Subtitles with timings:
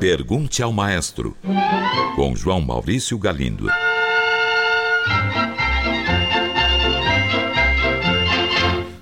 [0.00, 1.36] Pergunte ao Maestro,
[2.14, 3.66] com João Maurício Galindo.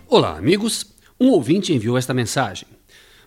[0.08, 0.92] Olá, amigos.
[1.20, 2.66] Um ouvinte enviou esta mensagem.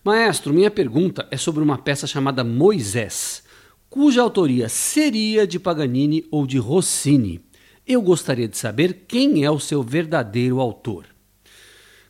[0.03, 3.43] Maestro, minha pergunta é sobre uma peça chamada Moisés,
[3.89, 7.39] cuja autoria seria de Paganini ou de Rossini.
[7.85, 11.16] Eu gostaria de saber quem é o seu verdadeiro autor.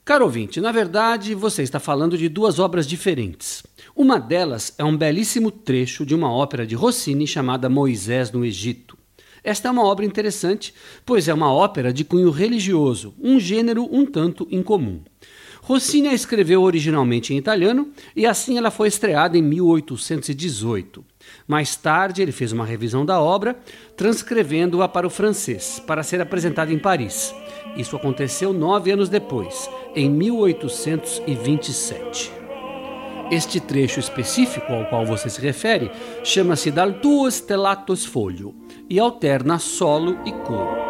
[0.07, 3.61] Caro ouvinte, na verdade você está falando de duas obras diferentes.
[3.93, 8.97] Uma delas é um belíssimo trecho de uma ópera de Rossini chamada Moisés no Egito.
[9.43, 10.73] Esta é uma obra interessante,
[11.05, 15.01] pois é uma ópera de cunho religioso, um gênero um tanto incomum.
[15.61, 21.03] Rossini a escreveu originalmente em italiano e assim ela foi estreada em 1818.
[21.45, 23.59] Mais tarde, ele fez uma revisão da obra,
[23.97, 27.35] transcrevendo-a para o francês, para ser apresentada em Paris.
[27.75, 32.31] Isso aconteceu nove anos depois, em 1827.
[33.29, 35.91] Este trecho específico ao qual você se refere
[36.23, 38.55] chama-se Dal tuo stellato sfoglio
[38.89, 40.86] e alterna solo e coro.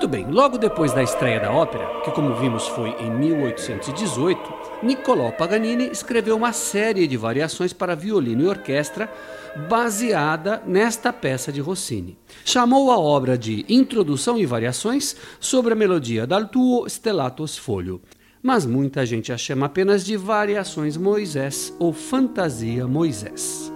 [0.00, 4.40] Muito bem, logo depois da estreia da ópera, que como vimos foi em 1818,
[4.82, 9.12] Niccolò Paganini escreveu uma série de variações para violino e orquestra
[9.68, 12.16] baseada nesta peça de Rossini.
[12.46, 18.00] Chamou a obra de Introdução e Variações sobre a melodia Dal tuo stellato sfoglio,
[18.42, 23.70] mas muita gente a chama apenas de Variações Moisés ou Fantasia Moisés.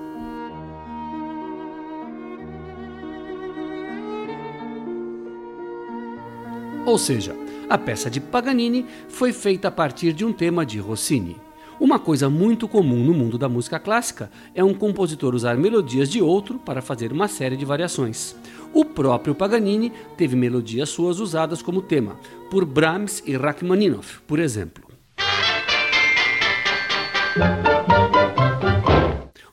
[6.87, 7.35] Ou seja,
[7.69, 11.37] a peça de Paganini foi feita a partir de um tema de Rossini.
[11.81, 16.21] Uma coisa muito comum no mundo da música clássica é um compositor usar melodias de
[16.21, 18.37] outro para fazer uma série de variações.
[18.73, 22.17] O próprio Paganini teve melodias suas usadas como tema,
[22.51, 24.85] por Brahms e Rachmaninoff, por exemplo.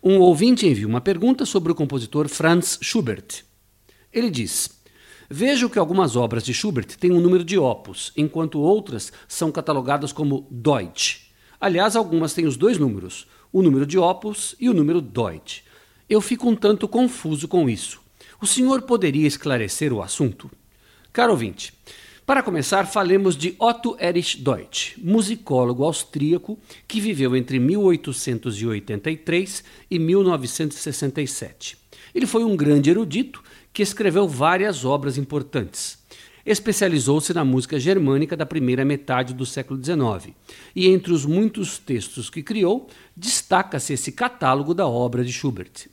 [0.03, 3.45] Um ouvinte enviou uma pergunta sobre o compositor Franz Schubert.
[4.11, 4.80] Ele diz:
[5.33, 10.11] Vejo que algumas obras de Schubert têm um número de opus, enquanto outras são catalogadas
[10.11, 11.31] como Deutsch.
[11.57, 15.61] Aliás, algumas têm os dois números, o número de opus e o número Deutsch.
[16.09, 18.01] Eu fico um tanto confuso com isso.
[18.41, 20.51] O senhor poderia esclarecer o assunto?
[21.13, 21.73] Caro ouvinte,
[22.25, 31.77] para começar, falemos de Otto Erich Deutsch, musicólogo austríaco que viveu entre 1883 e 1967.
[32.13, 33.41] Ele foi um grande erudito
[33.73, 35.99] que escreveu várias obras importantes.
[36.45, 40.35] Especializou-se na música germânica da primeira metade do século XIX,
[40.75, 45.87] e entre os muitos textos que criou, destaca-se esse catálogo da obra de Schubert.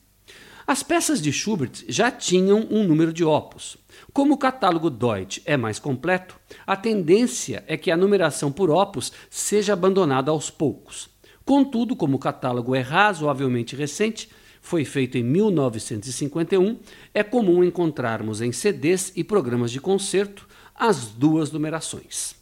[0.66, 3.78] As peças de Schubert já tinham um número de opus.
[4.12, 9.12] Como o catálogo Deutsch é mais completo, a tendência é que a numeração por opus
[9.30, 11.08] seja abandonada aos poucos.
[11.44, 14.28] Contudo, como o catálogo é razoavelmente recente,
[14.68, 16.78] foi feito em 1951,
[17.14, 22.34] é comum encontrarmos em CDs e programas de concerto as duas numerações.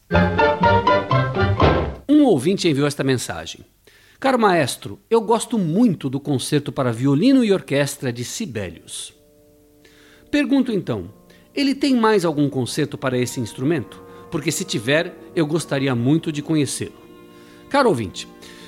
[2.09, 3.61] Um ouvinte enviou esta mensagem.
[4.19, 9.13] Caro maestro, eu gosto muito do concerto para violino e orquestra de Sibelius.
[10.29, 11.09] Pergunto então,
[11.55, 14.03] ele tem mais algum concerto para esse instrumento?
[14.29, 17.07] Porque se tiver, eu gostaria muito de conhecê-lo.
[17.69, 18.27] Caro ouvinte,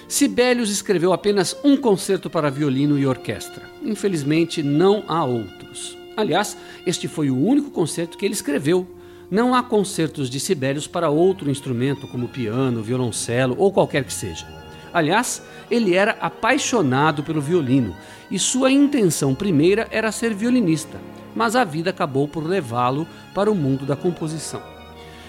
[0.09, 3.61] Sibelius escreveu apenas um concerto para violino e orquestra.
[3.83, 5.95] Infelizmente, não há outros.
[6.17, 8.87] Aliás, este foi o único concerto que ele escreveu.
[9.29, 14.47] Não há concertos de Sibelius para outro instrumento, como piano, violoncelo ou qualquer que seja.
[14.91, 17.95] Aliás, ele era apaixonado pelo violino
[18.31, 20.99] e sua intenção primeira era ser violinista,
[21.35, 24.63] mas a vida acabou por levá-lo para o mundo da composição.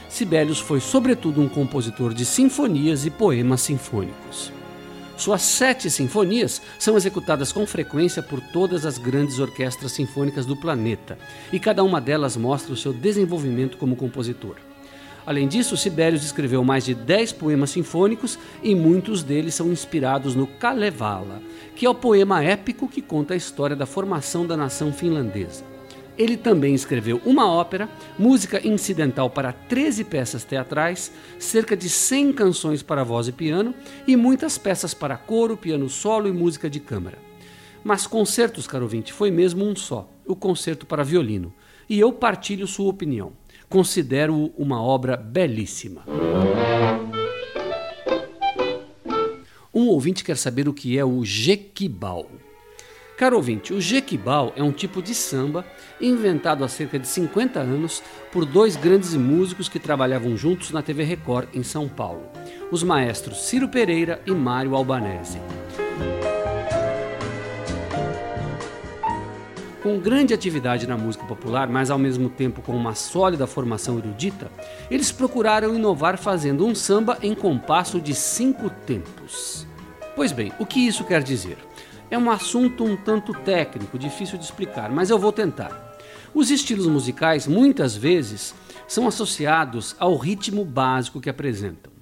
[0.08, 4.58] Sibelius foi, sobretudo, um compositor de sinfonias e poemas sinfônicos.
[5.20, 11.18] Suas sete sinfonias são executadas com frequência por todas as grandes orquestras sinfônicas do planeta,
[11.52, 14.56] e cada uma delas mostra o seu desenvolvimento como compositor.
[15.26, 20.46] Além disso, Sibelius escreveu mais de dez poemas sinfônicos e muitos deles são inspirados no
[20.46, 21.42] Kalevala,
[21.76, 25.62] que é o poema épico que conta a história da formação da nação finlandesa.
[26.18, 32.82] Ele também escreveu uma ópera, música incidental para 13 peças teatrais, cerca de 100 canções
[32.82, 33.74] para voz e piano
[34.06, 37.18] e muitas peças para coro, piano solo e música de câmara.
[37.82, 41.52] Mas concertos, caro ouvinte, foi mesmo um só, o concerto para violino.
[41.88, 43.32] E eu partilho sua opinião.
[43.68, 46.04] Considero-o uma obra belíssima.
[49.72, 52.26] Um ouvinte quer saber o que é o Jequibal.
[53.20, 55.62] Caro ouvinte, o jequibal é um tipo de samba
[56.00, 58.02] inventado há cerca de 50 anos
[58.32, 62.22] por dois grandes músicos que trabalhavam juntos na TV Record em São Paulo,
[62.70, 65.38] os maestros Ciro Pereira e Mário Albanese.
[69.82, 74.50] Com grande atividade na música popular, mas ao mesmo tempo com uma sólida formação erudita,
[74.90, 79.66] eles procuraram inovar fazendo um samba em compasso de cinco tempos.
[80.16, 81.58] Pois bem, o que isso quer dizer?
[82.10, 85.96] É um assunto um tanto técnico, difícil de explicar, mas eu vou tentar.
[86.34, 88.52] Os estilos musicais muitas vezes
[88.88, 91.92] são associados ao ritmo básico que apresentam.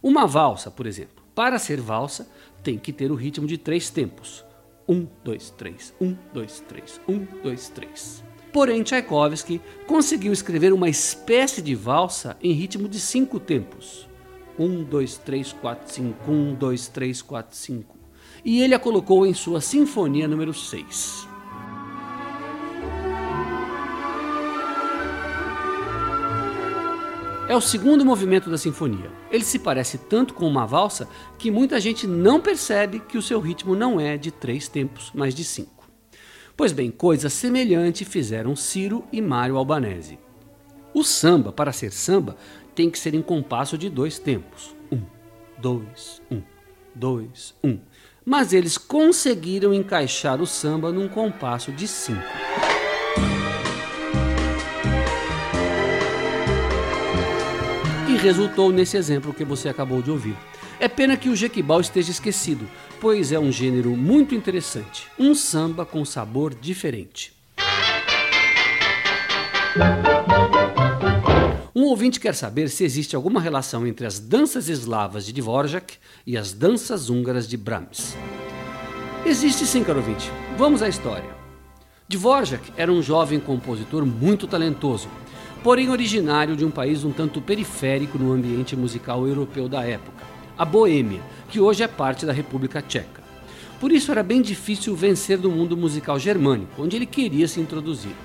[0.00, 2.28] Uma valsa, por exemplo, para ser valsa,
[2.62, 4.44] tem que ter o ritmo de três tempos:
[4.88, 8.22] um, dois, três, um, dois, três, um, dois, três.
[8.52, 14.08] Porém, Tchaikovsky conseguiu escrever uma espécie de valsa em ritmo de cinco tempos:
[14.56, 17.95] um, dois, três, quatro, cinco, um, dois, três, quatro, cinco
[18.46, 21.26] e ele a colocou em sua Sinfonia número 6.
[27.48, 29.10] É o segundo movimento da sinfonia.
[29.30, 31.08] Ele se parece tanto com uma valsa
[31.38, 35.34] que muita gente não percebe que o seu ritmo não é de três tempos, mas
[35.34, 35.88] de cinco.
[36.56, 40.18] Pois bem, coisa semelhante fizeram Ciro e Mário Albanese.
[40.94, 42.36] O samba, para ser samba,
[42.74, 44.74] tem que ser em compasso de dois tempos.
[44.90, 45.02] Um,
[45.58, 46.42] dois, um,
[46.94, 47.78] dois, um
[48.26, 52.20] mas eles conseguiram encaixar o samba num compasso de cinco.
[58.08, 60.36] E resultou nesse exemplo que você acabou de ouvir.
[60.80, 62.68] É pena que o jequibal esteja esquecido,
[63.00, 67.32] pois é um gênero muito interessante, um samba com sabor diferente.
[71.78, 76.34] Um ouvinte quer saber se existe alguma relação entre as danças eslavas de Dvorak e
[76.34, 78.16] as danças húngaras de Brahms.
[79.26, 80.32] Existe sim, caro ouvinte.
[80.56, 81.28] Vamos à história.
[82.08, 85.06] Dvorak era um jovem compositor muito talentoso,
[85.62, 90.24] porém originário de um país um tanto periférico no ambiente musical europeu da época,
[90.56, 91.20] a Boêmia,
[91.50, 93.22] que hoje é parte da República Tcheca.
[93.78, 98.16] Por isso era bem difícil vencer no mundo musical germânico, onde ele queria se introduzir.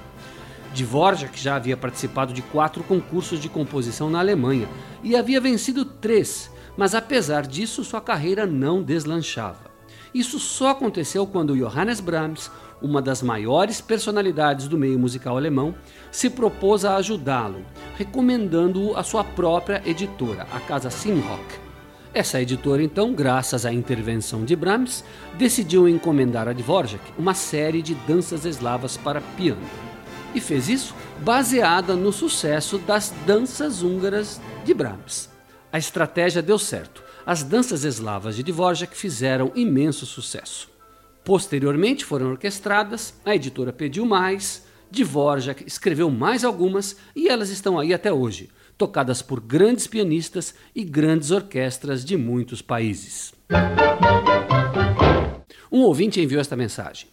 [0.74, 4.70] Dvorak já havia participado de quatro concursos de composição na Alemanha
[5.04, 9.70] e havia vencido três, mas apesar disso sua carreira não deslanchava.
[10.14, 12.50] Isso só aconteceu quando Johannes Brahms,
[12.82, 15.76] uma das maiores personalidades do meio musical alemão,
[16.10, 17.66] se propôs a ajudá-lo,
[17.98, 21.60] recomendando-o à sua própria editora, a casa Simrock.
[22.14, 25.04] Essa editora, então, graças à intervenção de Brahms,
[25.38, 29.91] decidiu encomendar a Dvorak uma série de danças eslavas para piano
[30.34, 35.30] e fez isso baseada no sucesso das danças húngaras de Brahms.
[35.72, 37.04] A estratégia deu certo.
[37.26, 40.70] As danças eslavas de Dvorak fizeram imenso sucesso.
[41.24, 47.94] Posteriormente foram orquestradas, a editora pediu mais, Dvorak escreveu mais algumas e elas estão aí
[47.94, 53.34] até hoje, tocadas por grandes pianistas e grandes orquestras de muitos países.
[55.72, 57.08] Um ouvinte enviou esta mensagem.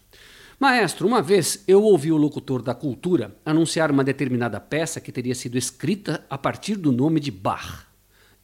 [0.61, 5.33] Maestro, uma vez eu ouvi o locutor da cultura anunciar uma determinada peça que teria
[5.33, 7.87] sido escrita a partir do nome de Bach.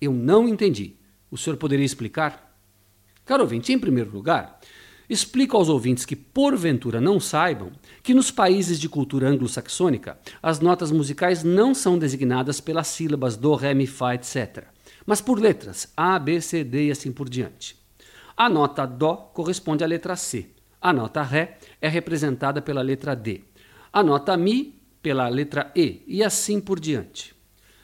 [0.00, 0.94] Eu não entendi.
[1.28, 2.56] O senhor poderia explicar?
[3.24, 4.60] Caro ouvinte, em primeiro lugar,
[5.10, 10.92] explico aos ouvintes que, porventura, não saibam que nos países de cultura anglo-saxônica as notas
[10.92, 14.68] musicais não são designadas pelas sílabas do, ré, mi, fá, etc.,
[15.04, 17.76] mas por letras A, B, C, D e assim por diante.
[18.36, 23.40] A nota Dó corresponde à letra C a nota Ré é representada pela letra D,
[23.90, 27.34] a nota Mi pela letra E e assim por diante.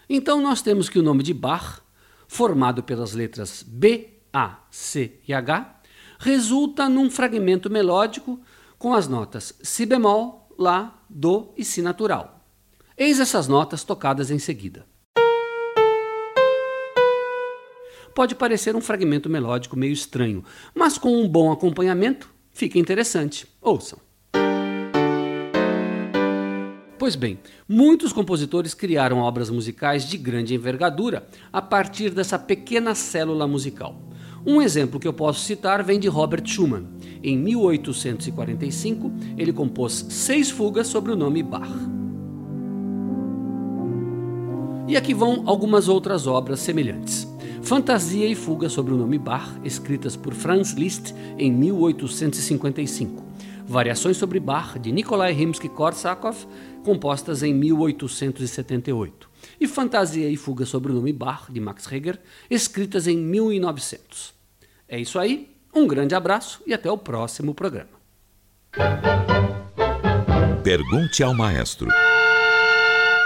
[0.06, 1.80] Então nós temos que o nome de Bach,
[2.28, 5.80] formado pelas letras B, A, C e H,
[6.18, 8.38] resulta num fragmento melódico
[8.78, 12.44] com as notas Si bemol, Lá, Do e Si natural.
[12.98, 14.84] Eis essas notas tocadas em seguida.
[18.14, 23.46] Pode parecer um fragmento melódico meio estranho, mas com um bom acompanhamento Fica interessante.
[23.62, 23.98] Ouçam.
[26.98, 33.46] Pois bem, muitos compositores criaram obras musicais de grande envergadura a partir dessa pequena célula
[33.46, 33.98] musical.
[34.46, 36.86] Um exemplo que eu posso citar vem de Robert Schumann.
[37.22, 41.66] Em 1845, ele compôs seis fugas sobre o nome Bach.
[44.86, 47.26] E aqui vão algumas outras obras semelhantes.
[47.62, 53.22] Fantasia e Fuga sobre o nome Bach, escritas por Franz Liszt em 1855.
[53.66, 56.46] Variações sobre Bach, de Nikolai Rimsky-Korsakov,
[56.84, 59.30] compostas em 1878.
[59.60, 62.18] E Fantasia e Fuga sobre o nome Bach, de Max Reger,
[62.50, 64.34] escritas em 1900.
[64.88, 68.00] É isso aí, um grande abraço e até o próximo programa.
[70.64, 71.88] Pergunte ao maestro.